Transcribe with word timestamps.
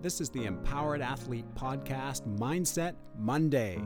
This 0.00 0.20
is 0.20 0.30
the 0.30 0.44
Empowered 0.44 1.02
Athlete 1.02 1.44
Podcast 1.56 2.22
Mindset 2.38 2.94
Monday. 3.18 3.82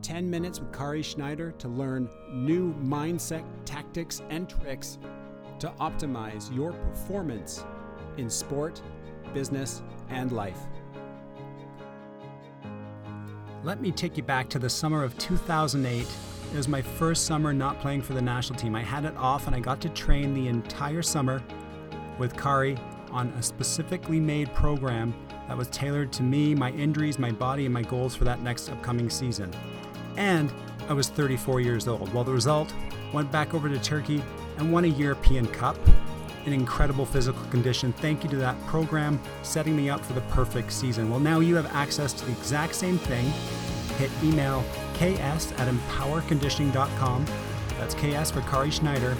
10 0.00 0.30
minutes 0.30 0.60
with 0.60 0.72
Kari 0.72 1.02
Schneider 1.02 1.50
to 1.58 1.66
learn 1.66 2.08
new 2.30 2.72
mindset 2.74 3.44
tactics 3.64 4.22
and 4.30 4.48
tricks 4.48 4.96
to 5.58 5.70
optimize 5.80 6.54
your 6.54 6.72
performance 6.72 7.64
in 8.16 8.30
sport, 8.30 8.80
business, 9.32 9.82
and 10.08 10.30
life. 10.30 10.60
Let 13.64 13.80
me 13.80 13.90
take 13.90 14.16
you 14.16 14.22
back 14.22 14.48
to 14.50 14.60
the 14.60 14.70
summer 14.70 15.02
of 15.02 15.18
2008. 15.18 16.06
It 16.52 16.56
was 16.56 16.68
my 16.68 16.80
first 16.80 17.24
summer 17.24 17.52
not 17.52 17.80
playing 17.80 18.02
for 18.02 18.12
the 18.12 18.22
national 18.22 18.56
team. 18.56 18.76
I 18.76 18.82
had 18.82 19.04
it 19.04 19.16
off 19.16 19.48
and 19.48 19.56
I 19.56 19.58
got 19.58 19.80
to 19.80 19.88
train 19.88 20.32
the 20.32 20.46
entire 20.46 21.02
summer 21.02 21.42
with 22.20 22.36
Kari 22.36 22.78
on 23.14 23.28
a 23.38 23.42
specifically 23.42 24.18
made 24.18 24.52
program 24.52 25.14
that 25.48 25.56
was 25.56 25.68
tailored 25.68 26.12
to 26.12 26.22
me, 26.22 26.54
my 26.54 26.72
injuries, 26.72 27.18
my 27.18 27.30
body, 27.30 27.64
and 27.64 27.72
my 27.72 27.82
goals 27.82 28.14
for 28.14 28.24
that 28.24 28.42
next 28.42 28.68
upcoming 28.68 29.08
season. 29.08 29.50
And 30.16 30.52
I 30.88 30.92
was 30.92 31.08
34 31.08 31.60
years 31.60 31.88
old. 31.88 32.12
Well, 32.12 32.24
the 32.24 32.32
result 32.32 32.74
went 33.12 33.30
back 33.30 33.54
over 33.54 33.68
to 33.68 33.78
Turkey 33.78 34.22
and 34.58 34.72
won 34.72 34.84
a 34.84 34.88
European 34.88 35.46
Cup 35.46 35.78
in 36.44 36.52
incredible 36.52 37.06
physical 37.06 37.42
condition. 37.46 37.92
Thank 37.94 38.24
you 38.24 38.30
to 38.30 38.36
that 38.36 38.60
program 38.66 39.20
setting 39.42 39.76
me 39.76 39.88
up 39.88 40.04
for 40.04 40.12
the 40.12 40.20
perfect 40.22 40.72
season. 40.72 41.08
Well, 41.08 41.20
now 41.20 41.40
you 41.40 41.54
have 41.54 41.72
access 41.74 42.12
to 42.14 42.24
the 42.24 42.32
exact 42.32 42.74
same 42.74 42.98
thing. 42.98 43.24
Hit 43.96 44.10
email 44.22 44.64
ks 44.94 45.52
at 45.52 45.68
empowerconditioning.com. 45.68 47.26
That's 47.78 47.94
ks 47.94 48.30
for 48.30 48.40
Kari 48.42 48.70
Schneider 48.70 49.16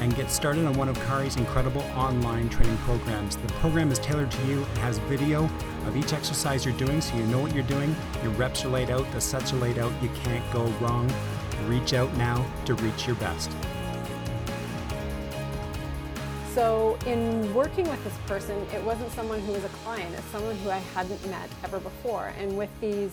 and 0.00 0.14
get 0.16 0.30
started 0.30 0.66
on 0.66 0.74
one 0.74 0.88
of 0.88 0.98
Kari's 1.06 1.36
incredible 1.36 1.82
online 1.94 2.48
training 2.48 2.76
programs. 2.78 3.36
The 3.36 3.48
program 3.54 3.90
is 3.90 3.98
tailored 3.98 4.30
to 4.30 4.46
you. 4.46 4.62
It 4.62 4.78
has 4.78 4.98
video 4.98 5.44
of 5.86 5.96
each 5.96 6.12
exercise 6.12 6.64
you're 6.64 6.74
doing 6.74 7.00
so 7.00 7.16
you 7.16 7.24
know 7.24 7.38
what 7.38 7.54
you're 7.54 7.64
doing. 7.64 7.94
Your 8.22 8.32
reps 8.32 8.64
are 8.64 8.68
laid 8.68 8.90
out, 8.90 9.10
the 9.12 9.20
sets 9.20 9.52
are 9.52 9.56
laid 9.56 9.78
out. 9.78 9.92
You 10.02 10.10
can't 10.22 10.52
go 10.52 10.64
wrong. 10.80 11.10
Reach 11.66 11.94
out 11.94 12.14
now 12.16 12.44
to 12.66 12.74
reach 12.74 13.06
your 13.06 13.16
best. 13.16 13.50
So, 16.54 16.96
in 17.06 17.52
working 17.52 17.88
with 17.88 18.02
this 18.04 18.16
person, 18.26 18.56
it 18.72 18.80
wasn't 18.84 19.10
someone 19.10 19.40
who 19.40 19.52
was 19.52 19.64
a 19.64 19.68
client, 19.68 20.14
it's 20.14 20.24
someone 20.26 20.56
who 20.58 20.70
I 20.70 20.78
hadn't 20.94 21.24
met 21.28 21.48
ever 21.64 21.80
before. 21.80 22.32
And 22.38 22.56
with 22.56 22.70
these 22.80 23.10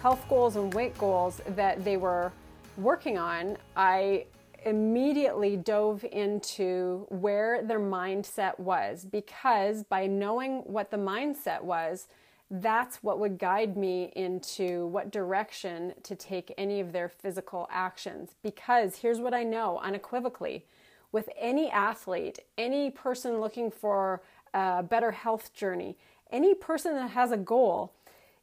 health 0.00 0.24
goals 0.28 0.56
and 0.56 0.72
weight 0.72 0.96
goals 0.96 1.42
that 1.48 1.84
they 1.84 1.98
were 1.98 2.32
working 2.78 3.18
on, 3.18 3.58
I 3.76 4.24
immediately 4.64 5.56
dove 5.56 6.04
into 6.04 7.06
where 7.10 7.62
their 7.62 7.80
mindset 7.80 8.58
was 8.58 9.04
because 9.04 9.84
by 9.84 10.06
knowing 10.06 10.58
what 10.64 10.90
the 10.90 10.96
mindset 10.96 11.62
was, 11.62 12.08
that's 12.50 13.02
what 13.02 13.18
would 13.18 13.38
guide 13.38 13.76
me 13.76 14.12
into 14.16 14.86
what 14.86 15.10
direction 15.10 15.92
to 16.02 16.14
take 16.14 16.52
any 16.56 16.80
of 16.80 16.92
their 16.92 17.08
physical 17.08 17.68
actions. 17.70 18.30
Because 18.42 18.96
here's 18.96 19.20
what 19.20 19.34
I 19.34 19.42
know 19.42 19.78
unequivocally 19.78 20.64
with 21.12 21.28
any 21.38 21.70
athlete, 21.70 22.38
any 22.56 22.90
person 22.90 23.40
looking 23.40 23.70
for 23.70 24.22
a 24.54 24.82
better 24.82 25.10
health 25.10 25.52
journey, 25.52 25.96
any 26.30 26.54
person 26.54 26.94
that 26.94 27.10
has 27.10 27.32
a 27.32 27.36
goal, 27.36 27.92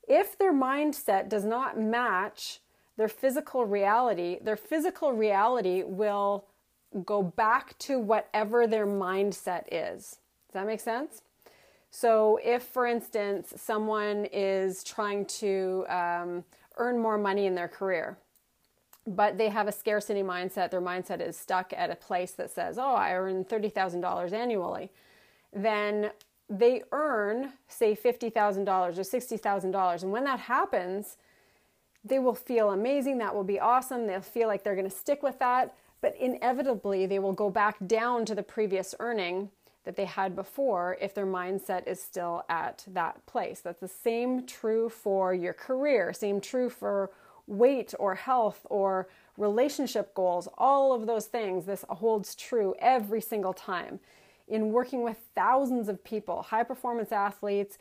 if 0.07 0.37
their 0.37 0.53
mindset 0.53 1.29
does 1.29 1.45
not 1.45 1.79
match 1.79 2.59
their 2.97 3.07
physical 3.07 3.65
reality, 3.65 4.39
their 4.41 4.55
physical 4.55 5.13
reality 5.13 5.83
will 5.83 6.45
go 7.03 7.21
back 7.21 7.77
to 7.79 7.99
whatever 7.99 8.67
their 8.67 8.87
mindset 8.87 9.63
is. 9.71 10.19
Does 10.47 10.53
that 10.53 10.65
make 10.65 10.79
sense? 10.79 11.21
So, 11.91 12.39
if, 12.43 12.63
for 12.63 12.85
instance, 12.87 13.53
someone 13.55 14.25
is 14.31 14.83
trying 14.83 15.25
to 15.25 15.85
um, 15.87 16.43
earn 16.77 16.99
more 16.99 17.17
money 17.17 17.45
in 17.45 17.55
their 17.55 17.69
career, 17.69 18.17
but 19.07 19.37
they 19.37 19.49
have 19.49 19.67
a 19.67 19.71
scarcity 19.71 20.21
mindset, 20.21 20.71
their 20.71 20.81
mindset 20.81 21.25
is 21.25 21.37
stuck 21.37 21.71
at 21.73 21.89
a 21.89 21.95
place 21.95 22.31
that 22.31 22.51
says, 22.51 22.77
oh, 22.77 22.95
I 22.95 23.13
earn 23.13 23.45
$30,000 23.45 24.33
annually, 24.33 24.91
then 25.53 26.11
they 26.49 26.83
earn, 26.91 27.53
say, 27.67 27.95
$50,000 27.95 28.67
or 28.67 29.01
$60,000. 29.01 30.03
And 30.03 30.11
when 30.11 30.23
that 30.25 30.39
happens, 30.39 31.17
they 32.05 32.19
will 32.19 32.35
feel 32.35 32.69
amazing. 32.69 33.17
That 33.17 33.33
will 33.33 33.43
be 33.43 33.59
awesome. 33.59 34.05
They'll 34.05 34.21
feel 34.21 34.47
like 34.47 34.63
they're 34.63 34.75
going 34.75 34.89
to 34.89 34.95
stick 34.95 35.23
with 35.23 35.39
that. 35.39 35.75
But 36.01 36.15
inevitably, 36.17 37.07
they 37.07 37.19
will 37.19 37.33
go 37.33 37.49
back 37.49 37.77
down 37.87 38.25
to 38.25 38.35
the 38.35 38.43
previous 38.43 38.93
earning 38.99 39.49
that 39.85 39.95
they 39.95 40.05
had 40.05 40.35
before 40.35 40.97
if 41.01 41.13
their 41.13 41.25
mindset 41.25 41.87
is 41.87 42.01
still 42.01 42.43
at 42.47 42.85
that 42.87 43.25
place. 43.25 43.61
That's 43.61 43.79
the 43.79 43.87
same 43.87 44.45
true 44.45 44.89
for 44.89 45.33
your 45.33 45.53
career, 45.53 46.13
same 46.13 46.41
true 46.41 46.69
for 46.69 47.11
weight 47.47 47.93
or 47.99 48.15
health 48.15 48.65
or 48.69 49.07
relationship 49.37 50.13
goals, 50.13 50.47
all 50.57 50.93
of 50.93 51.07
those 51.07 51.25
things. 51.25 51.65
This 51.65 51.85
holds 51.89 52.35
true 52.35 52.75
every 52.79 53.21
single 53.21 53.53
time. 53.53 53.99
In 54.47 54.71
working 54.71 55.03
with 55.03 55.17
thousands 55.33 55.89
of 55.89 56.03
people, 56.03 56.43
high 56.43 56.63
performance 56.63 57.11
athletes, 57.11 57.77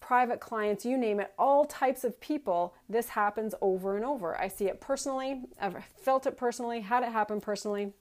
private 0.00 0.40
clients, 0.40 0.84
you 0.84 0.96
name 0.96 1.20
it, 1.20 1.32
all 1.38 1.64
types 1.64 2.04
of 2.04 2.20
people, 2.20 2.74
this 2.88 3.10
happens 3.10 3.54
over 3.60 3.96
and 3.96 4.04
over. 4.04 4.40
I 4.40 4.48
see 4.48 4.66
it 4.66 4.80
personally, 4.80 5.42
I've 5.60 5.76
felt 5.96 6.26
it 6.26 6.36
personally, 6.36 6.80
had 6.80 7.02
it 7.02 7.12
happen 7.12 7.40
personally. 7.40 7.92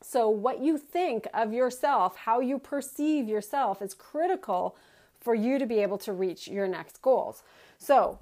So, 0.00 0.28
what 0.28 0.60
you 0.60 0.78
think 0.78 1.26
of 1.34 1.52
yourself, 1.52 2.16
how 2.16 2.40
you 2.40 2.58
perceive 2.58 3.28
yourself, 3.28 3.82
is 3.82 3.94
critical 3.94 4.76
for 5.20 5.34
you 5.34 5.58
to 5.58 5.66
be 5.66 5.80
able 5.80 5.98
to 5.98 6.12
reach 6.12 6.48
your 6.48 6.68
next 6.68 7.00
goals. 7.02 7.42
So, 7.78 8.18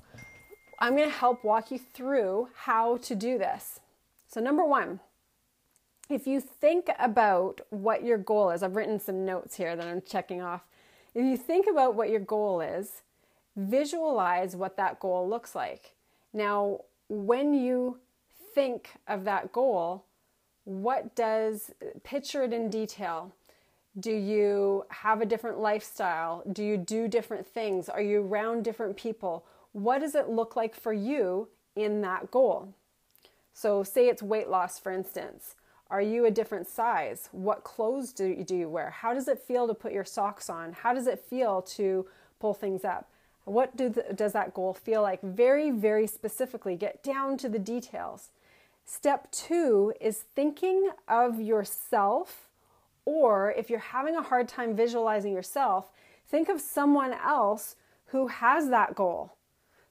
I'm 0.78 0.96
going 0.96 1.08
to 1.08 1.14
help 1.14 1.44
walk 1.44 1.70
you 1.70 1.78
through 1.78 2.48
how 2.54 2.96
to 2.98 3.14
do 3.14 3.38
this. 3.38 3.80
So, 4.28 4.40
number 4.40 4.64
one, 4.64 5.00
if 6.08 6.26
you 6.26 6.40
think 6.40 6.88
about 6.98 7.60
what 7.70 8.04
your 8.04 8.18
goal 8.18 8.50
is, 8.50 8.62
I've 8.62 8.76
written 8.76 8.98
some 8.98 9.24
notes 9.24 9.56
here 9.56 9.76
that 9.76 9.86
I'm 9.86 10.02
checking 10.02 10.42
off. 10.42 10.62
If 11.14 11.24
you 11.24 11.36
think 11.36 11.66
about 11.66 11.94
what 11.94 12.10
your 12.10 12.20
goal 12.20 12.60
is, 12.60 13.02
visualize 13.56 14.56
what 14.56 14.76
that 14.76 14.98
goal 14.98 15.28
looks 15.28 15.54
like. 15.54 15.94
Now, 16.32 16.80
when 17.08 17.52
you 17.52 17.98
think 18.54 18.90
of 19.06 19.24
that 19.24 19.52
goal, 19.52 20.04
what 20.64 21.14
does 21.14 21.70
picture 22.02 22.44
it 22.44 22.52
in 22.52 22.70
detail? 22.70 23.32
Do 23.98 24.12
you 24.12 24.86
have 24.88 25.20
a 25.20 25.26
different 25.26 25.58
lifestyle? 25.58 26.42
Do 26.50 26.64
you 26.64 26.78
do 26.78 27.08
different 27.08 27.46
things? 27.46 27.90
Are 27.90 28.00
you 28.00 28.22
around 28.22 28.64
different 28.64 28.96
people? 28.96 29.44
What 29.72 30.00
does 30.00 30.14
it 30.14 30.30
look 30.30 30.56
like 30.56 30.74
for 30.74 30.92
you 30.92 31.48
in 31.76 32.00
that 32.02 32.30
goal? 32.30 32.72
So, 33.52 33.82
say 33.82 34.08
it's 34.08 34.22
weight 34.22 34.48
loss, 34.48 34.78
for 34.78 34.90
instance. 34.90 35.56
Are 35.92 36.00
you 36.00 36.24
a 36.24 36.30
different 36.30 36.66
size? 36.66 37.28
What 37.32 37.64
clothes 37.64 38.14
do 38.14 38.24
you, 38.24 38.44
do 38.44 38.56
you 38.56 38.66
wear? 38.70 38.88
How 38.88 39.12
does 39.12 39.28
it 39.28 39.38
feel 39.38 39.68
to 39.68 39.74
put 39.74 39.92
your 39.92 40.06
socks 40.06 40.48
on? 40.48 40.72
How 40.72 40.94
does 40.94 41.06
it 41.06 41.18
feel 41.18 41.60
to 41.62 42.06
pull 42.40 42.54
things 42.54 42.82
up? 42.82 43.10
What 43.44 43.76
do 43.76 43.90
the, 43.90 44.04
does 44.14 44.32
that 44.32 44.54
goal 44.54 44.72
feel 44.72 45.02
like? 45.02 45.20
Very, 45.20 45.70
very 45.70 46.06
specifically, 46.06 46.76
get 46.76 47.02
down 47.02 47.36
to 47.36 47.48
the 47.50 47.58
details. 47.58 48.30
Step 48.86 49.30
two 49.32 49.92
is 50.00 50.24
thinking 50.34 50.88
of 51.08 51.42
yourself, 51.42 52.48
or 53.04 53.52
if 53.52 53.68
you're 53.68 53.78
having 53.78 54.16
a 54.16 54.22
hard 54.22 54.48
time 54.48 54.74
visualizing 54.74 55.34
yourself, 55.34 55.90
think 56.26 56.48
of 56.48 56.58
someone 56.58 57.12
else 57.12 57.76
who 58.06 58.28
has 58.28 58.70
that 58.70 58.94
goal, 58.94 59.34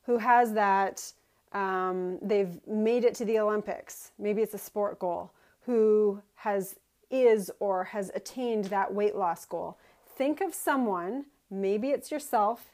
who 0.08 0.18
has 0.18 0.54
that, 0.54 1.14
um, 1.52 2.18
they've 2.24 2.60
made 2.68 3.04
it 3.04 3.14
to 3.14 3.24
the 3.24 3.38
Olympics. 3.38 4.14
Maybe 4.18 4.42
it's 4.42 4.56
a 4.56 4.58
sport 4.58 4.98
goal 4.98 5.32
who 5.72 6.22
has 6.36 6.76
is 7.10 7.50
or 7.62 7.86
has 7.86 8.12
attained 8.14 8.66
that 8.66 8.94
weight 8.94 9.16
loss 9.16 9.46
goal. 9.46 9.78
Think 10.18 10.42
of 10.42 10.54
someone, 10.54 11.28
maybe 11.50 11.92
it's 11.92 12.12
yourself, 12.12 12.72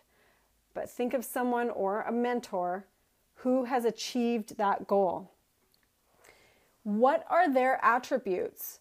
but 0.74 0.89
think 0.89 1.13
of 1.13 1.24
someone 1.24 1.69
or 1.69 2.01
a 2.01 2.12
mentor 2.12 2.86
who 3.36 3.66
has 3.66 3.86
achieved 3.86 4.57
that 4.57 4.88
goal. 4.88 5.30
What 6.81 7.24
are 7.30 7.51
their 7.51 7.80
attributes? 7.86 8.80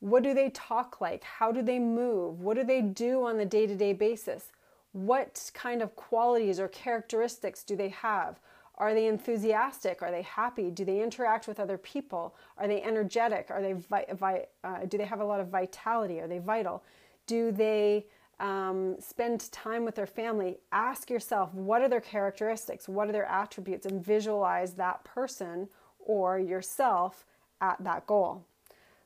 What 0.00 0.22
do 0.22 0.34
they 0.34 0.50
talk 0.50 1.00
like? 1.00 1.24
How 1.24 1.50
do 1.50 1.62
they 1.62 1.78
move? 1.78 2.40
What 2.40 2.58
do 2.58 2.64
they 2.64 2.82
do 2.82 3.24
on 3.24 3.38
the 3.38 3.46
day 3.46 3.66
to 3.66 3.74
day 3.74 3.94
basis? 3.94 4.52
What 4.92 5.50
kind 5.54 5.80
of 5.80 5.96
qualities 5.96 6.60
or 6.60 6.68
characteristics 6.68 7.62
do 7.62 7.74
they 7.74 7.88
have? 7.88 8.38
Are 8.78 8.92
they 8.92 9.06
enthusiastic? 9.06 10.02
Are 10.02 10.10
they 10.10 10.22
happy? 10.22 10.70
Do 10.70 10.84
they 10.84 11.02
interact 11.02 11.48
with 11.48 11.58
other 11.58 11.78
people? 11.78 12.34
Are 12.58 12.68
they 12.68 12.82
energetic? 12.82 13.46
Are 13.50 13.62
they 13.62 13.72
vi- 13.72 14.06
vi- 14.12 14.46
uh, 14.64 14.84
do 14.86 14.98
they 14.98 15.04
have 15.04 15.20
a 15.20 15.24
lot 15.24 15.40
of 15.40 15.48
vitality? 15.48 16.20
Are 16.20 16.28
they 16.28 16.38
vital? 16.38 16.82
Do 17.26 17.52
they 17.52 18.06
um, 18.38 18.96
spend 19.00 19.50
time 19.50 19.84
with 19.84 19.94
their 19.94 20.06
family? 20.06 20.58
Ask 20.72 21.08
yourself 21.08 21.54
what 21.54 21.80
are 21.80 21.88
their 21.88 22.02
characteristics? 22.02 22.86
What 22.88 23.08
are 23.08 23.12
their 23.12 23.24
attributes? 23.24 23.86
And 23.86 24.04
visualize 24.04 24.74
that 24.74 25.04
person 25.04 25.68
or 25.98 26.38
yourself 26.38 27.24
at 27.62 27.82
that 27.82 28.06
goal. 28.06 28.44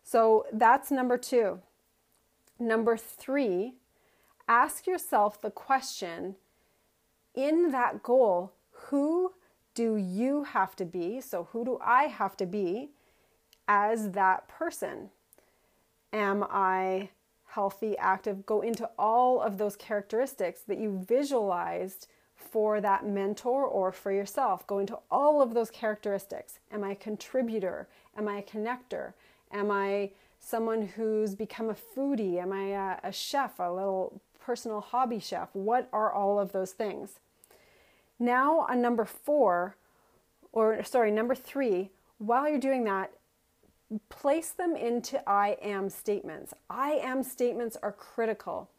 So 0.02 0.46
that's 0.52 0.90
number 0.90 1.16
two. 1.16 1.60
Number 2.58 2.96
three, 2.96 3.74
ask 4.48 4.86
yourself 4.86 5.40
the 5.40 5.50
question 5.50 6.34
in 7.34 7.70
that 7.70 8.02
goal, 8.02 8.52
who 8.70 9.32
do 9.74 9.96
you 9.96 10.44
have 10.44 10.74
to 10.76 10.84
be? 10.84 11.20
So, 11.20 11.48
who 11.52 11.64
do 11.64 11.78
I 11.80 12.04
have 12.04 12.36
to 12.38 12.46
be 12.46 12.90
as 13.68 14.10
that 14.12 14.48
person? 14.48 15.10
Am 16.12 16.44
I 16.50 17.10
healthy, 17.46 17.96
active? 17.98 18.46
Go 18.46 18.62
into 18.62 18.88
all 18.98 19.40
of 19.40 19.58
those 19.58 19.76
characteristics 19.76 20.60
that 20.66 20.78
you 20.78 21.04
visualized 21.06 22.08
for 22.34 22.80
that 22.80 23.06
mentor 23.06 23.64
or 23.64 23.92
for 23.92 24.10
yourself. 24.10 24.66
Go 24.66 24.78
into 24.78 24.98
all 25.10 25.40
of 25.42 25.54
those 25.54 25.70
characteristics. 25.70 26.58
Am 26.72 26.82
I 26.82 26.92
a 26.92 26.96
contributor? 26.96 27.86
Am 28.16 28.26
I 28.28 28.38
a 28.38 28.42
connector? 28.42 29.12
Am 29.52 29.70
I 29.70 30.10
someone 30.40 30.82
who's 30.96 31.34
become 31.34 31.70
a 31.70 31.74
foodie? 31.74 32.40
Am 32.40 32.52
I 32.52 32.98
a, 33.04 33.08
a 33.08 33.12
chef, 33.12 33.58
a 33.58 33.70
little 33.70 34.20
personal 34.40 34.80
hobby 34.80 35.20
chef? 35.20 35.50
What 35.52 35.88
are 35.92 36.10
all 36.10 36.40
of 36.40 36.52
those 36.52 36.72
things? 36.72 37.20
Now, 38.20 38.66
on 38.68 38.82
number 38.82 39.06
four, 39.06 39.76
or 40.52 40.84
sorry, 40.84 41.10
number 41.10 41.34
three, 41.34 41.90
while 42.18 42.46
you're 42.48 42.58
doing 42.58 42.84
that, 42.84 43.12
place 44.10 44.50
them 44.50 44.76
into 44.76 45.26
I 45.28 45.56
am 45.62 45.88
statements. 45.88 46.52
I 46.68 46.92
am 47.02 47.22
statements 47.22 47.78
are 47.82 47.92
critical. 47.92 48.70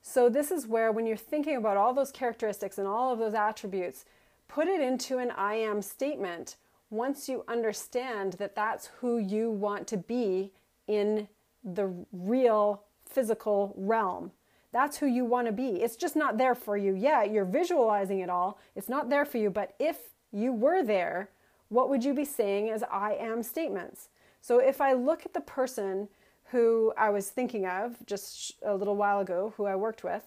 So, 0.00 0.28
this 0.28 0.50
is 0.50 0.66
where, 0.66 0.92
when 0.92 1.06
you're 1.06 1.16
thinking 1.16 1.56
about 1.56 1.76
all 1.76 1.92
those 1.92 2.10
characteristics 2.10 2.78
and 2.78 2.88
all 2.88 3.12
of 3.12 3.18
those 3.18 3.34
attributes, 3.34 4.06
put 4.48 4.66
it 4.66 4.80
into 4.80 5.18
an 5.18 5.30
I 5.32 5.54
am 5.54 5.82
statement 5.82 6.56
once 6.88 7.28
you 7.28 7.44
understand 7.48 8.34
that 8.34 8.54
that's 8.54 8.86
who 9.00 9.18
you 9.18 9.50
want 9.50 9.86
to 9.88 9.96
be 9.96 10.52
in 10.86 11.28
the 11.64 11.92
real 12.12 12.84
physical 13.04 13.74
realm. 13.76 14.30
That's 14.76 14.98
who 14.98 15.06
you 15.06 15.24
want 15.24 15.46
to 15.46 15.54
be. 15.54 15.80
It's 15.80 15.96
just 15.96 16.16
not 16.16 16.36
there 16.36 16.54
for 16.54 16.76
you 16.76 16.94
yet. 16.94 17.30
You're 17.30 17.46
visualizing 17.46 18.20
it 18.20 18.28
all. 18.28 18.58
It's 18.74 18.90
not 18.90 19.08
there 19.08 19.24
for 19.24 19.38
you. 19.38 19.48
But 19.48 19.74
if 19.78 19.96
you 20.30 20.52
were 20.52 20.82
there, 20.82 21.30
what 21.70 21.88
would 21.88 22.04
you 22.04 22.12
be 22.12 22.26
saying 22.26 22.68
as 22.68 22.82
I 22.82 23.14
am 23.14 23.42
statements? 23.42 24.10
So 24.42 24.58
if 24.58 24.82
I 24.82 24.92
look 24.92 25.24
at 25.24 25.32
the 25.32 25.40
person 25.40 26.08
who 26.50 26.92
I 26.94 27.08
was 27.08 27.30
thinking 27.30 27.66
of 27.66 27.96
just 28.04 28.52
a 28.62 28.74
little 28.74 28.96
while 28.96 29.18
ago, 29.20 29.54
who 29.56 29.64
I 29.64 29.76
worked 29.76 30.04
with, 30.04 30.24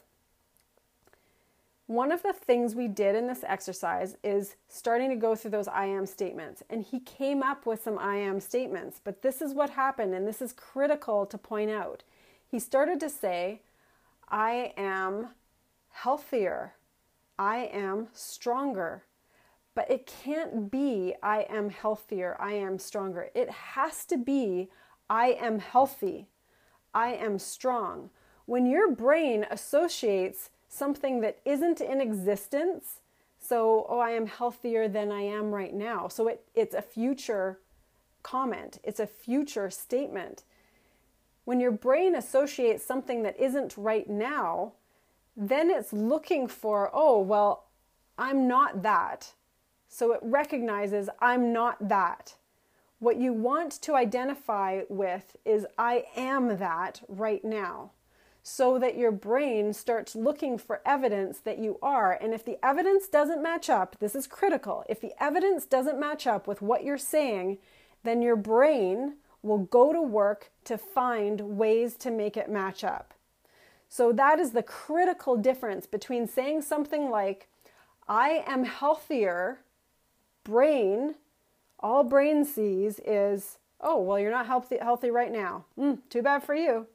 one 1.85 2.11
of 2.11 2.23
the 2.23 2.33
things 2.33 2.73
we 2.73 2.87
did 2.87 3.15
in 3.15 3.27
this 3.27 3.43
exercise 3.45 4.17
is 4.23 4.55
starting 4.67 5.11
to 5.11 5.15
go 5.15 5.35
through 5.35 5.51
those 5.51 5.67
I 5.67 5.85
am 5.85 6.07
statements. 6.07 6.63
And 6.71 6.83
he 6.83 7.01
came 7.01 7.43
up 7.43 7.67
with 7.67 7.83
some 7.83 7.99
I 7.99 8.15
am 8.15 8.39
statements, 8.39 8.99
but 9.03 9.21
this 9.21 9.43
is 9.43 9.53
what 9.53 9.69
happened, 9.69 10.15
and 10.15 10.25
this 10.25 10.41
is 10.41 10.53
critical 10.53 11.27
to 11.27 11.37
point 11.37 11.69
out. 11.69 12.01
He 12.49 12.57
started 12.57 12.99
to 13.01 13.09
say, 13.09 13.61
I 14.29 14.73
am 14.77 15.29
healthier, 15.89 16.75
I 17.37 17.69
am 17.73 18.07
stronger. 18.13 19.03
But 19.75 19.89
it 19.89 20.11
can't 20.23 20.69
be, 20.69 21.15
I 21.23 21.45
am 21.49 21.69
healthier, 21.69 22.35
I 22.39 22.53
am 22.53 22.79
stronger. 22.79 23.29
It 23.33 23.49
has 23.49 24.03
to 24.05 24.17
be, 24.17 24.69
I 25.09 25.37
am 25.39 25.59
healthy, 25.59 26.27
I 26.93 27.13
am 27.13 27.39
strong. 27.39 28.09
When 28.45 28.65
your 28.65 28.91
brain 28.91 29.45
associates 29.49 30.49
something 30.69 31.19
that 31.21 31.39
isn't 31.43 31.81
in 31.81 31.99
existence. 31.99 33.01
So, 33.39 33.85
oh, 33.89 33.99
I 33.99 34.11
am 34.11 34.27
healthier 34.27 34.87
than 34.87 35.11
I 35.11 35.21
am 35.21 35.51
right 35.51 35.73
now. 35.73 36.07
So 36.07 36.27
it, 36.27 36.45
it's 36.53 36.75
a 36.75 36.81
future 36.81 37.59
comment, 38.21 38.79
it's 38.83 38.99
a 38.99 39.07
future 39.07 39.69
statement. 39.69 40.43
When 41.49 41.59
your 41.59 41.71
brain 41.71 42.13
associates 42.13 42.85
something 42.85 43.23
that 43.23 43.39
isn't 43.39 43.75
right 43.75 44.07
now, 44.07 44.73
then 45.35 45.71
it's 45.71 45.91
looking 45.91 46.47
for, 46.47 46.91
oh, 46.93 47.19
well, 47.21 47.65
I'm 48.19 48.47
not 48.47 48.83
that. 48.83 49.33
So 49.87 50.11
it 50.11 50.19
recognizes 50.21 51.09
I'm 51.19 51.51
not 51.51 51.89
that. 51.89 52.35
What 52.99 53.17
you 53.17 53.33
want 53.33 53.81
to 53.81 53.95
identify 53.95 54.81
with 54.89 55.37
is 55.43 55.65
I 55.75 56.05
am 56.15 56.59
that 56.59 57.01
right 57.07 57.43
now 57.43 57.93
so 58.43 58.77
that 58.77 58.95
your 58.95 59.11
brain 59.11 59.73
starts 59.73 60.15
looking 60.15 60.55
for 60.55 60.81
evidence 60.85 61.39
that 61.39 61.57
you 61.57 61.79
are. 61.81 62.11
And 62.11 62.31
if 62.31 62.45
the 62.45 62.63
evidence 62.63 63.07
doesn't 63.07 63.41
match 63.41 63.71
up, 63.71 63.95
this 63.97 64.13
is 64.13 64.27
critical. 64.27 64.83
If 64.87 65.01
the 65.01 65.13
evidence 65.19 65.65
doesn't 65.65 65.99
match 65.99 66.27
up 66.27 66.45
with 66.45 66.61
what 66.61 66.83
you're 66.83 66.99
saying, 66.99 67.57
then 68.03 68.21
your 68.21 68.35
brain 68.35 69.15
will 69.41 69.59
go 69.59 69.93
to 69.93 70.01
work 70.01 70.51
to 70.65 70.77
find 70.77 71.57
ways 71.57 71.95
to 71.95 72.11
make 72.11 72.37
it 72.37 72.49
match 72.49 72.83
up. 72.83 73.13
So 73.87 74.11
that 74.11 74.39
is 74.39 74.51
the 74.51 74.63
critical 74.63 75.35
difference 75.37 75.87
between 75.87 76.27
saying 76.27 76.61
something 76.61 77.09
like, 77.09 77.47
I 78.07 78.43
am 78.45 78.63
healthier, 78.63 79.59
brain, 80.43 81.15
all 81.79 82.03
brain 82.03 82.45
sees 82.45 82.99
is, 83.05 83.57
oh, 83.79 84.01
well, 84.01 84.19
you're 84.19 84.31
not 84.31 84.47
healthy, 84.47 84.77
healthy 84.77 85.09
right 85.09 85.31
now. 85.31 85.65
Mm, 85.77 85.99
too 86.09 86.21
bad 86.21 86.43
for 86.43 86.55
you 86.55 86.87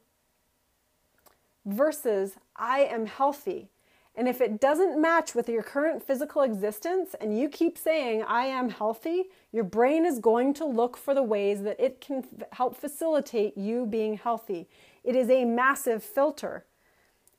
versus 1.65 2.35
I 2.55 2.81
am 2.81 3.07
healthy. 3.07 3.69
And 4.17 4.29
if 4.29 4.39
it 4.39 4.61
doesn't 4.61 5.01
match 5.01 5.35
with 5.35 5.49
your 5.49 5.61
current 5.61 6.01
physical 6.01 6.41
existence 6.41 7.15
and 7.19 7.37
you 7.37 7.49
keep 7.49 7.77
saying, 7.77 8.23
I 8.23 8.45
am 8.45 8.69
healthy, 8.69 9.25
your 9.51 9.65
brain 9.65 10.05
is 10.05 10.19
going 10.19 10.53
to 10.55 10.65
look 10.65 10.95
for 10.95 11.13
the 11.13 11.23
ways 11.23 11.63
that 11.63 11.79
it 11.79 11.99
can 11.99 12.19
f- 12.19 12.47
help 12.53 12.77
facilitate 12.77 13.57
you 13.57 13.85
being 13.85 14.17
healthy. 14.17 14.69
It 15.03 15.15
is 15.15 15.29
a 15.29 15.43
massive 15.43 16.01
filter. 16.01 16.65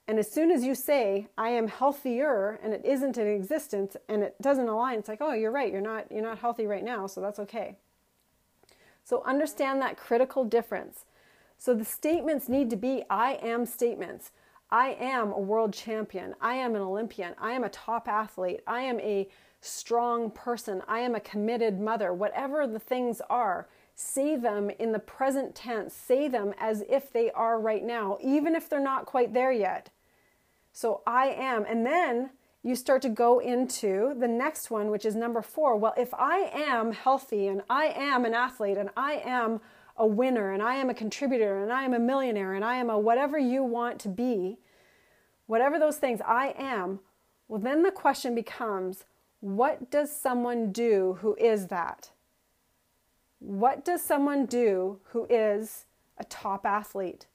And 0.06 0.18
as 0.18 0.30
soon 0.30 0.50
as 0.50 0.64
you 0.64 0.74
say, 0.74 1.28
I 1.36 1.48
am 1.48 1.66
healthier, 1.66 2.60
and 2.62 2.72
it 2.72 2.84
isn't 2.84 3.18
in 3.18 3.26
existence 3.26 3.96
and 4.08 4.22
it 4.22 4.40
doesn't 4.40 4.68
align, 4.68 5.00
it's 5.00 5.08
like, 5.08 5.20
oh, 5.20 5.32
you're 5.32 5.50
right, 5.50 5.72
you're 5.72 5.80
not, 5.80 6.12
you're 6.12 6.22
not 6.22 6.38
healthy 6.38 6.66
right 6.66 6.84
now, 6.84 7.06
so 7.06 7.20
that's 7.20 7.40
okay. 7.40 7.76
So 9.02 9.22
understand 9.24 9.80
that 9.82 9.96
critical 9.96 10.44
difference. 10.44 11.06
So 11.58 11.74
the 11.74 11.84
statements 11.84 12.48
need 12.48 12.70
to 12.70 12.76
be 12.76 13.02
I 13.08 13.38
am 13.42 13.66
statements. 13.66 14.30
I 14.70 14.96
am 14.98 15.32
a 15.32 15.38
world 15.38 15.72
champion. 15.72 16.34
I 16.40 16.54
am 16.54 16.74
an 16.74 16.82
Olympian. 16.82 17.34
I 17.38 17.52
am 17.52 17.64
a 17.64 17.68
top 17.68 18.08
athlete. 18.08 18.60
I 18.66 18.80
am 18.80 18.98
a 19.00 19.28
strong 19.60 20.30
person. 20.30 20.82
I 20.88 21.00
am 21.00 21.14
a 21.14 21.20
committed 21.20 21.80
mother. 21.80 22.12
Whatever 22.12 22.66
the 22.66 22.78
things 22.78 23.20
are, 23.30 23.68
say 23.94 24.36
them 24.36 24.70
in 24.78 24.92
the 24.92 24.98
present 24.98 25.54
tense. 25.54 25.94
Say 25.94 26.28
them 26.28 26.52
as 26.58 26.82
if 26.88 27.12
they 27.12 27.30
are 27.30 27.60
right 27.60 27.84
now, 27.84 28.18
even 28.20 28.54
if 28.54 28.68
they're 28.68 28.80
not 28.80 29.06
quite 29.06 29.32
there 29.32 29.52
yet. 29.52 29.90
So 30.72 31.02
I 31.06 31.28
am. 31.28 31.64
And 31.64 31.86
then 31.86 32.30
you 32.62 32.74
start 32.74 33.00
to 33.02 33.08
go 33.08 33.38
into 33.38 34.14
the 34.18 34.26
next 34.26 34.70
one, 34.70 34.90
which 34.90 35.04
is 35.04 35.14
number 35.14 35.40
four. 35.40 35.76
Well, 35.76 35.94
if 35.96 36.12
I 36.12 36.50
am 36.52 36.90
healthy 36.90 37.46
and 37.46 37.62
I 37.70 37.86
am 37.86 38.24
an 38.24 38.34
athlete 38.34 38.76
and 38.76 38.90
I 38.96 39.22
am 39.24 39.60
a 39.98 40.06
winner 40.06 40.52
and 40.52 40.62
I 40.62 40.74
am 40.74 40.90
a 40.90 40.94
contributor 40.94 41.62
and 41.62 41.72
I 41.72 41.82
am 41.82 41.94
a 41.94 41.98
millionaire 41.98 42.54
and 42.54 42.64
I 42.64 42.76
am 42.76 42.90
a 42.90 42.98
whatever 42.98 43.38
you 43.38 43.62
want 43.62 43.98
to 44.00 44.08
be, 44.08 44.58
whatever 45.46 45.78
those 45.78 45.96
things 45.96 46.20
I 46.26 46.54
am, 46.58 47.00
well, 47.48 47.60
then 47.60 47.82
the 47.82 47.90
question 47.90 48.34
becomes 48.34 49.04
what 49.40 49.90
does 49.90 50.14
someone 50.14 50.72
do 50.72 51.18
who 51.20 51.34
is 51.36 51.68
that? 51.68 52.10
What 53.38 53.84
does 53.84 54.02
someone 54.02 54.46
do 54.46 54.98
who 55.10 55.26
is 55.28 55.84
a 56.18 56.24
top 56.24 56.66
athlete? 56.66 57.26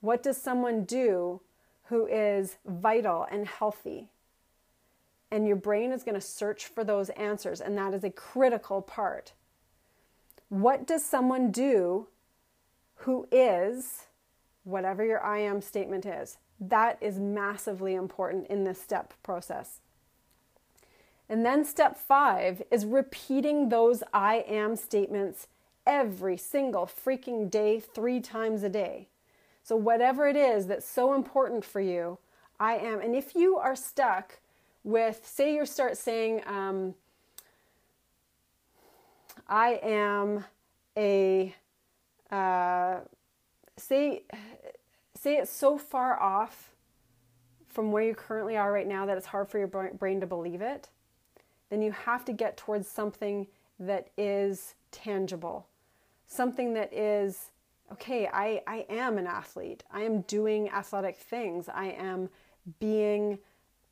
What 0.00 0.22
does 0.22 0.36
someone 0.36 0.84
do 0.84 1.40
who 1.84 2.06
is 2.06 2.56
vital 2.66 3.26
and 3.30 3.46
healthy? 3.46 4.08
And 5.30 5.46
your 5.46 5.56
brain 5.56 5.92
is 5.92 6.02
going 6.02 6.14
to 6.14 6.20
search 6.20 6.66
for 6.66 6.84
those 6.84 7.10
answers, 7.10 7.60
and 7.60 7.76
that 7.78 7.94
is 7.94 8.04
a 8.04 8.10
critical 8.10 8.80
part. 8.82 9.32
What 10.48 10.86
does 10.86 11.04
someone 11.04 11.50
do 11.50 12.08
who 13.02 13.28
is 13.30 14.06
whatever 14.64 15.04
your 15.04 15.22
I 15.22 15.38
am 15.38 15.60
statement 15.60 16.06
is? 16.06 16.38
That 16.60 16.98
is 17.00 17.18
massively 17.18 17.94
important 17.94 18.46
in 18.48 18.64
this 18.64 18.80
step 18.80 19.12
process. 19.22 19.80
And 21.28 21.44
then 21.44 21.64
step 21.64 21.98
five 21.98 22.62
is 22.70 22.86
repeating 22.86 23.68
those 23.68 24.02
I 24.12 24.44
am 24.48 24.76
statements 24.76 25.46
every 25.86 26.36
single 26.36 26.86
freaking 26.86 27.50
day, 27.50 27.80
three 27.80 28.20
times 28.20 28.62
a 28.62 28.68
day. 28.68 29.08
So, 29.62 29.76
whatever 29.76 30.26
it 30.26 30.36
is 30.36 30.66
that's 30.66 30.88
so 30.88 31.14
important 31.14 31.64
for 31.64 31.80
you, 31.80 32.18
I 32.58 32.76
am. 32.76 33.00
And 33.00 33.14
if 33.14 33.34
you 33.34 33.58
are 33.58 33.76
stuck 33.76 34.40
with, 34.82 35.26
say, 35.26 35.54
you 35.54 35.66
start 35.66 35.98
saying, 35.98 36.42
um, 36.46 36.94
I 39.48 39.80
am 39.82 40.44
a 40.96 41.54
uh, 42.30 42.96
say 43.76 44.24
say 45.14 45.36
it's 45.36 45.50
so 45.50 45.78
far 45.78 46.20
off 46.20 46.70
from 47.68 47.92
where 47.92 48.02
you 48.02 48.14
currently 48.14 48.56
are 48.56 48.72
right 48.72 48.86
now 48.86 49.06
that 49.06 49.16
it's 49.16 49.26
hard 49.26 49.48
for 49.48 49.58
your 49.58 49.66
brain 49.66 50.20
to 50.20 50.26
believe 50.26 50.60
it, 50.60 50.88
then 51.70 51.82
you 51.82 51.92
have 51.92 52.24
to 52.24 52.32
get 52.32 52.56
towards 52.56 52.88
something 52.88 53.46
that 53.78 54.08
is 54.16 54.74
tangible, 54.90 55.66
something 56.26 56.74
that 56.74 56.92
is 56.92 57.50
okay. 57.92 58.28
I 58.32 58.62
I 58.66 58.86
am 58.88 59.16
an 59.18 59.26
athlete. 59.26 59.84
I 59.90 60.02
am 60.02 60.22
doing 60.22 60.68
athletic 60.70 61.16
things. 61.16 61.68
I 61.68 61.86
am 61.86 62.28
being 62.80 63.38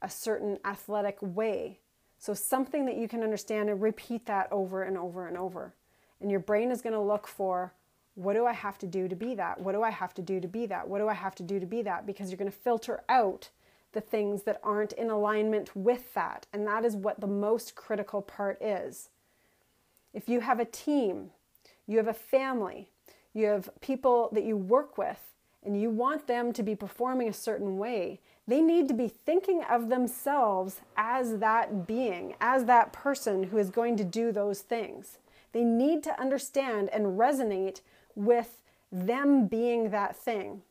a 0.02 0.10
certain 0.10 0.58
athletic 0.64 1.16
way. 1.22 1.78
So, 2.18 2.34
something 2.34 2.86
that 2.86 2.96
you 2.96 3.08
can 3.08 3.22
understand 3.22 3.68
and 3.68 3.80
repeat 3.80 4.26
that 4.26 4.48
over 4.50 4.82
and 4.82 4.96
over 4.96 5.28
and 5.28 5.36
over. 5.36 5.74
And 6.20 6.30
your 6.30 6.40
brain 6.40 6.70
is 6.70 6.82
going 6.82 6.94
to 6.94 7.00
look 7.00 7.26
for 7.26 7.72
what 8.14 8.32
do 8.32 8.46
I 8.46 8.54
have 8.54 8.78
to 8.78 8.86
do 8.86 9.08
to 9.08 9.14
be 9.14 9.34
that? 9.34 9.60
What 9.60 9.72
do 9.72 9.82
I 9.82 9.90
have 9.90 10.14
to 10.14 10.22
do 10.22 10.40
to 10.40 10.48
be 10.48 10.64
that? 10.66 10.88
What 10.88 10.98
do 10.98 11.08
I 11.08 11.14
have 11.14 11.34
to 11.36 11.42
do 11.42 11.60
to 11.60 11.66
be 11.66 11.82
that? 11.82 12.06
Because 12.06 12.30
you're 12.30 12.38
going 12.38 12.50
to 12.50 12.56
filter 12.56 13.02
out 13.10 13.50
the 13.92 14.00
things 14.00 14.42
that 14.44 14.58
aren't 14.62 14.92
in 14.92 15.10
alignment 15.10 15.76
with 15.76 16.14
that. 16.14 16.46
And 16.52 16.66
that 16.66 16.84
is 16.84 16.96
what 16.96 17.20
the 17.20 17.26
most 17.26 17.74
critical 17.74 18.22
part 18.22 18.60
is. 18.60 19.10
If 20.14 20.30
you 20.30 20.40
have 20.40 20.58
a 20.58 20.64
team, 20.64 21.30
you 21.86 21.98
have 21.98 22.08
a 22.08 22.14
family, 22.14 22.88
you 23.34 23.46
have 23.46 23.68
people 23.80 24.30
that 24.32 24.44
you 24.44 24.56
work 24.56 24.96
with, 24.96 25.20
and 25.62 25.80
you 25.80 25.90
want 25.90 26.26
them 26.26 26.52
to 26.54 26.62
be 26.62 26.74
performing 26.74 27.28
a 27.28 27.34
certain 27.34 27.76
way, 27.76 28.20
they 28.48 28.60
need 28.60 28.86
to 28.88 28.94
be 28.94 29.08
thinking 29.08 29.62
of 29.64 29.88
themselves 29.88 30.80
as 30.96 31.38
that 31.38 31.86
being, 31.86 32.34
as 32.40 32.64
that 32.66 32.92
person 32.92 33.44
who 33.44 33.58
is 33.58 33.70
going 33.70 33.96
to 33.96 34.04
do 34.04 34.30
those 34.30 34.60
things. 34.60 35.18
They 35.52 35.64
need 35.64 36.02
to 36.04 36.20
understand 36.20 36.88
and 36.90 37.18
resonate 37.18 37.80
with 38.14 38.60
them 38.92 39.46
being 39.46 39.90
that 39.90 40.16
thing. 40.16 40.62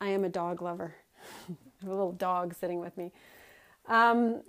I 0.00 0.08
am 0.08 0.24
a 0.24 0.28
dog 0.28 0.62
lover. 0.62 0.94
I 1.48 1.54
have 1.80 1.88
a 1.88 1.94
little 1.94 2.12
dog 2.12 2.54
sitting 2.54 2.80
with 2.80 2.96
me. 2.96 3.12
Um, 3.86 4.42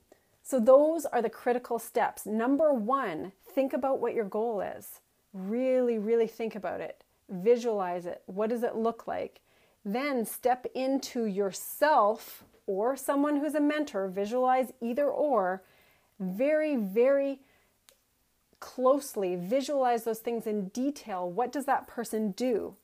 so, 0.44 0.60
those 0.60 1.06
are 1.06 1.22
the 1.22 1.30
critical 1.30 1.78
steps. 1.78 2.26
Number 2.26 2.72
one, 2.72 3.34
think 3.50 3.74
about 3.74 4.00
what 4.00 4.14
your 4.14 4.26
goal 4.26 4.62
is. 4.62 5.02
Really, 5.34 5.98
really 5.98 6.28
think 6.28 6.56
about 6.56 6.80
it. 6.80 7.04
Visualize 7.30 8.06
it. 8.06 8.22
What 8.28 8.50
does 8.50 8.64
it 8.64 8.76
look 8.76 9.08
like? 9.08 9.42
Then 9.88 10.26
step 10.26 10.68
into 10.76 11.24
yourself 11.24 12.44
or 12.66 12.98
someone 12.98 13.38
who's 13.38 13.56
a 13.56 13.62
mentor. 13.62 14.10
Visualize 14.10 14.74
either 14.82 15.08
or. 15.08 15.64
Very, 16.20 16.76
very 16.76 17.40
closely, 18.60 19.38
visualize 19.38 20.04
those 20.04 20.20
things 20.20 20.46
in 20.46 20.68
detail. 20.70 21.32
What 21.32 21.54
does 21.54 21.66
that 21.66 21.88
person 21.88 22.32
do? 22.32 22.76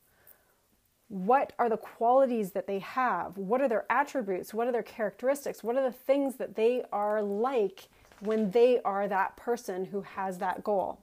What 1.10 1.52
are 1.60 1.70
the 1.70 1.76
qualities 1.76 2.52
that 2.52 2.68
they 2.68 2.80
have? 2.80 3.38
What 3.38 3.60
are 3.60 3.68
their 3.68 3.86
attributes? 3.90 4.54
What 4.54 4.68
are 4.68 4.72
their 4.72 4.82
characteristics? 4.82 5.62
What 5.62 5.76
are 5.76 5.84
the 5.84 5.92
things 5.92 6.36
that 6.36 6.56
they 6.56 6.84
are 6.94 7.22
like 7.22 7.90
when 8.22 8.52
they 8.52 8.80
are 8.84 9.10
that 9.10 9.36
person 9.36 9.84
who 9.86 10.04
has 10.04 10.38
that 10.38 10.64
goal? 10.64 11.03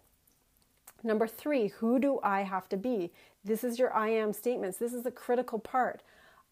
Number 1.02 1.26
three, 1.26 1.68
who 1.68 1.98
do 1.98 2.20
I 2.22 2.42
have 2.42 2.68
to 2.70 2.76
be? 2.76 3.12
This 3.44 3.64
is 3.64 3.78
your 3.78 3.94
I 3.94 4.08
am 4.08 4.32
statements. 4.32 4.78
This 4.78 4.92
is 4.92 5.06
a 5.06 5.10
critical 5.10 5.58
part. 5.58 6.02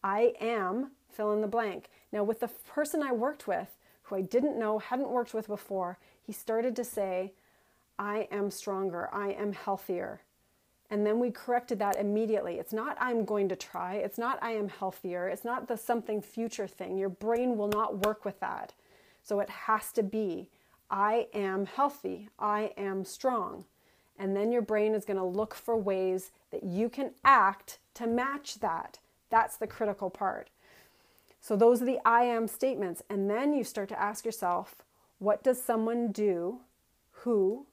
I 0.03 0.33
am, 0.39 0.91
fill 1.09 1.33
in 1.33 1.41
the 1.41 1.47
blank. 1.47 1.89
Now, 2.11 2.23
with 2.23 2.39
the 2.39 2.47
person 2.47 3.03
I 3.03 3.11
worked 3.11 3.47
with, 3.47 3.77
who 4.03 4.15
I 4.15 4.21
didn't 4.21 4.57
know, 4.57 4.79
hadn't 4.79 5.09
worked 5.09 5.33
with 5.33 5.47
before, 5.47 5.99
he 6.21 6.31
started 6.31 6.75
to 6.77 6.83
say, 6.83 7.33
I 7.99 8.27
am 8.31 8.49
stronger, 8.49 9.09
I 9.13 9.31
am 9.31 9.53
healthier. 9.53 10.21
And 10.89 11.05
then 11.05 11.19
we 11.19 11.29
corrected 11.29 11.77
that 11.79 11.99
immediately. 11.99 12.55
It's 12.55 12.73
not 12.73 12.97
I'm 12.99 13.23
going 13.25 13.49
to 13.49 13.55
try, 13.55 13.95
it's 13.95 14.17
not 14.17 14.39
I 14.41 14.51
am 14.51 14.69
healthier, 14.69 15.27
it's 15.27 15.45
not 15.45 15.67
the 15.67 15.77
something 15.77 16.21
future 16.21 16.67
thing. 16.67 16.97
Your 16.97 17.09
brain 17.09 17.57
will 17.57 17.67
not 17.67 18.05
work 18.05 18.25
with 18.25 18.39
that. 18.39 18.73
So 19.21 19.39
it 19.39 19.49
has 19.49 19.91
to 19.91 20.03
be 20.03 20.49
I 20.89 21.27
am 21.35 21.67
healthy, 21.67 22.29
I 22.39 22.71
am 22.75 23.05
strong. 23.05 23.65
And 24.19 24.35
then 24.35 24.51
your 24.51 24.61
brain 24.61 24.93
is 24.93 25.05
going 25.05 25.17
to 25.17 25.23
look 25.23 25.55
for 25.55 25.77
ways 25.77 26.31
that 26.51 26.63
you 26.63 26.89
can 26.89 27.11
act 27.23 27.79
to 27.95 28.05
match 28.05 28.59
that. 28.59 28.99
That's 29.29 29.55
the 29.55 29.67
critical 29.67 30.09
part. 30.09 30.49
So, 31.41 31.55
those 31.55 31.81
are 31.81 31.85
the 31.85 31.99
I 32.05 32.23
am 32.23 32.47
statements. 32.47 33.01
And 33.09 33.29
then 33.29 33.53
you 33.53 33.63
start 33.63 33.87
to 33.89 33.99
ask 33.99 34.25
yourself, 34.25 34.75
what 35.19 35.41
does 35.41 35.61
someone 35.61 36.11
do 36.11 36.59
who 37.23 37.65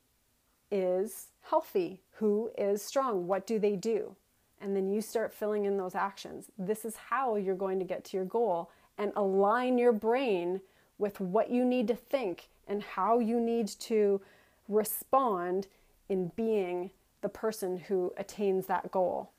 is 0.70 1.28
healthy? 1.42 2.00
Who 2.14 2.50
is 2.56 2.82
strong? 2.82 3.26
What 3.26 3.46
do 3.46 3.58
they 3.58 3.76
do? 3.76 4.14
And 4.60 4.74
then 4.74 4.88
you 4.88 5.00
start 5.00 5.34
filling 5.34 5.64
in 5.64 5.76
those 5.76 5.94
actions. 5.94 6.46
This 6.58 6.84
is 6.84 6.96
how 6.96 7.36
you're 7.36 7.54
going 7.54 7.78
to 7.78 7.84
get 7.84 8.04
to 8.06 8.16
your 8.16 8.26
goal 8.26 8.70
and 8.96 9.12
align 9.14 9.78
your 9.78 9.92
brain 9.92 10.60
with 10.98 11.20
what 11.20 11.50
you 11.50 11.64
need 11.64 11.88
to 11.88 11.94
think 11.94 12.48
and 12.66 12.82
how 12.82 13.18
you 13.18 13.38
need 13.38 13.68
to 13.68 14.20
respond 14.68 15.66
in 16.08 16.32
being 16.36 16.90
the 17.20 17.28
person 17.28 17.78
who 17.78 18.12
attains 18.16 18.66
that 18.66 18.90
goal. 18.90 19.32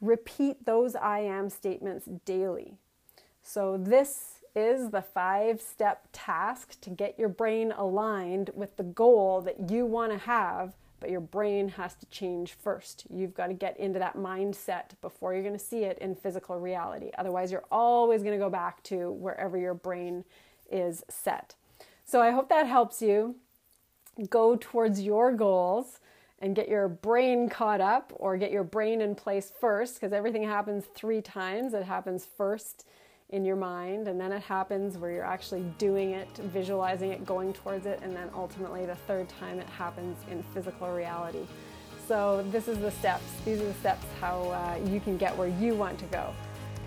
Repeat 0.00 0.66
those 0.66 0.94
I 0.94 1.20
am 1.20 1.48
statements 1.48 2.08
daily. 2.24 2.76
So, 3.42 3.76
this 3.76 4.40
is 4.54 4.90
the 4.90 5.02
five 5.02 5.60
step 5.60 6.08
task 6.12 6.80
to 6.82 6.90
get 6.90 7.18
your 7.18 7.28
brain 7.28 7.72
aligned 7.72 8.50
with 8.54 8.76
the 8.76 8.82
goal 8.82 9.40
that 9.42 9.70
you 9.70 9.86
want 9.86 10.12
to 10.12 10.18
have, 10.18 10.74
but 11.00 11.10
your 11.10 11.20
brain 11.20 11.68
has 11.70 11.94
to 11.94 12.06
change 12.06 12.52
first. 12.52 13.06
You've 13.10 13.34
got 13.34 13.48
to 13.48 13.54
get 13.54 13.78
into 13.78 13.98
that 13.98 14.16
mindset 14.16 14.90
before 15.00 15.32
you're 15.32 15.42
going 15.42 15.54
to 15.54 15.58
see 15.58 15.84
it 15.84 15.98
in 15.98 16.14
physical 16.14 16.58
reality. 16.60 17.10
Otherwise, 17.18 17.50
you're 17.50 17.64
always 17.70 18.22
going 18.22 18.38
to 18.38 18.44
go 18.44 18.50
back 18.50 18.82
to 18.84 19.10
wherever 19.10 19.56
your 19.58 19.74
brain 19.74 20.24
is 20.70 21.02
set. 21.08 21.54
So, 22.04 22.20
I 22.20 22.30
hope 22.30 22.48
that 22.48 22.66
helps 22.66 23.02
you 23.02 23.36
go 24.28 24.56
towards 24.56 25.00
your 25.00 25.32
goals 25.32 26.00
and 26.40 26.56
get 26.56 26.68
your 26.68 26.88
brain 26.88 27.48
caught 27.48 27.80
up 27.80 28.12
or 28.16 28.36
get 28.36 28.50
your 28.50 28.64
brain 28.64 29.00
in 29.00 29.14
place 29.14 29.52
first 29.60 29.94
because 29.94 30.12
everything 30.12 30.42
happens 30.42 30.84
three 30.94 31.22
times. 31.22 31.72
It 31.72 31.84
happens 31.84 32.26
first 32.36 32.84
in 33.30 33.44
your 33.46 33.56
mind, 33.56 34.08
and 34.08 34.20
then 34.20 34.30
it 34.30 34.42
happens 34.42 34.98
where 34.98 35.10
you're 35.10 35.24
actually 35.24 35.64
doing 35.78 36.10
it, 36.10 36.28
visualizing 36.36 37.12
it, 37.12 37.24
going 37.24 37.52
towards 37.52 37.86
it, 37.86 37.98
and 38.02 38.14
then 38.14 38.28
ultimately 38.34 38.84
the 38.84 38.94
third 38.94 39.26
time 39.28 39.58
it 39.58 39.68
happens 39.68 40.18
in 40.30 40.42
physical 40.52 40.92
reality. 40.92 41.46
So, 42.06 42.44
this 42.50 42.68
is 42.68 42.78
the 42.78 42.90
steps. 42.90 43.24
These 43.44 43.60
are 43.60 43.66
the 43.66 43.74
steps 43.74 44.04
how 44.20 44.42
uh, 44.50 44.78
you 44.90 45.00
can 45.00 45.16
get 45.16 45.34
where 45.36 45.48
you 45.48 45.74
want 45.74 45.98
to 46.00 46.04
go. 46.06 46.34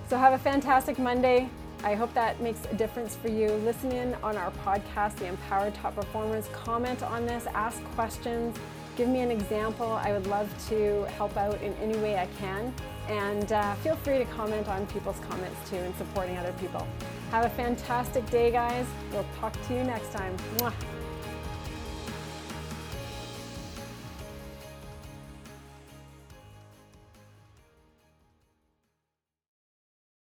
So, 0.08 0.18
have 0.18 0.34
a 0.34 0.38
fantastic 0.38 1.00
Monday. 1.00 1.50
I 1.86 1.94
hope 1.94 2.12
that 2.16 2.42
makes 2.42 2.66
a 2.72 2.74
difference 2.74 3.16
for 3.16 3.28
you. 3.28 3.48
Listen 3.64 3.92
in 3.92 4.16
on 4.16 4.38
our 4.38 4.50
podcast, 4.66 5.18
The 5.18 5.28
Empowered 5.28 5.76
Top 5.76 5.94
Performers. 5.94 6.50
Comment 6.52 7.02
on 7.04 7.28
this, 7.28 7.46
ask 7.54 7.84
questions, 7.94 8.58
give 8.98 9.08
me 9.08 9.20
an 9.20 9.30
example. 9.30 9.92
I 9.92 10.12
would 10.12 10.26
love 10.26 10.50
to 10.70 11.04
help 11.16 11.38
out 11.38 11.62
in 11.62 11.74
any 11.74 11.96
way 12.00 12.18
I 12.18 12.26
can. 12.40 12.74
And 13.08 13.52
uh, 13.52 13.76
feel 13.76 13.96
free 13.98 14.18
to 14.18 14.26
comment 14.26 14.68
on 14.68 14.88
people's 14.88 15.20
comments 15.30 15.70
too 15.70 15.76
and 15.76 15.96
supporting 15.96 16.40
other 16.40 16.54
people. 16.54 16.88
Have 17.30 17.46
a 17.46 17.50
fantastic 17.52 18.28
day, 18.32 18.50
guys. 18.50 18.88
We'll 19.12 19.28
talk 19.40 19.54
to 19.68 19.76
you 19.76 19.84
next 19.84 20.12
time. 20.12 20.36
Mwah. 20.58 20.74